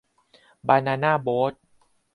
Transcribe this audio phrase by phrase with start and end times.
[0.67, 1.53] บานาน่าโบ๊ท